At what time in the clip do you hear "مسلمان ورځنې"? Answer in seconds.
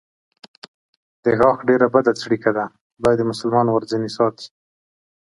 3.31-4.09